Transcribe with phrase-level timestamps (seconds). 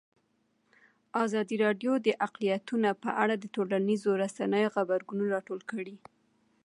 [1.23, 5.95] ازادي راډیو د اقلیتونه په اړه د ټولنیزو رسنیو غبرګونونه راټول کړي.